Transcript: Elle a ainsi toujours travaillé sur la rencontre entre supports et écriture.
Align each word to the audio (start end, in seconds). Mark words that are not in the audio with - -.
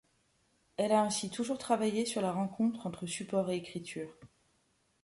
Elle 0.77 0.93
a 0.93 1.03
ainsi 1.03 1.29
toujours 1.29 1.59
travaillé 1.59 2.07
sur 2.07 2.23
la 2.23 2.31
rencontre 2.31 2.87
entre 2.87 3.05
supports 3.05 3.51
et 3.51 3.57
écriture. 3.57 4.11